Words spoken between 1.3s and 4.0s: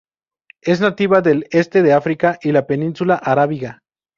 este de África y la península arábiga.